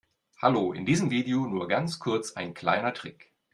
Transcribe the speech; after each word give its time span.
Hallo, 0.41 0.71
in 0.73 0.83
diesem 0.87 1.11
Video 1.11 1.45
nur 1.45 1.67
ganz 1.67 1.99
kurz 1.99 2.31
ein 2.33 2.55
kleiner 2.55 2.95
Trick. 2.95 3.31